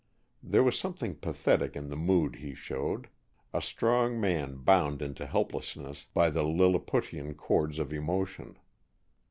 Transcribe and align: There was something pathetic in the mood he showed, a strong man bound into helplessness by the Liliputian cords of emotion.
There 0.41 0.63
was 0.63 0.79
something 0.79 1.13
pathetic 1.13 1.75
in 1.75 1.89
the 1.89 1.95
mood 1.95 2.37
he 2.37 2.55
showed, 2.55 3.07
a 3.53 3.61
strong 3.61 4.19
man 4.19 4.55
bound 4.55 4.99
into 4.99 5.27
helplessness 5.27 6.07
by 6.11 6.31
the 6.31 6.41
Liliputian 6.43 7.35
cords 7.35 7.77
of 7.77 7.93
emotion. 7.93 8.57